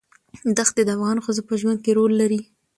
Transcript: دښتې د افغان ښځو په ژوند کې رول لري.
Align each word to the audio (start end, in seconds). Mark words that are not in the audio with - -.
دښتې 0.57 0.81
د 0.85 0.89
افغان 0.97 1.17
ښځو 1.25 1.41
په 1.49 1.53
ژوند 1.61 1.79
کې 1.85 1.91
رول 1.97 2.11
لري. 2.21 2.41